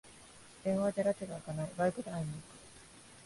[0.63, 2.41] 電話じゃらちがあかない、バイクで会いに行く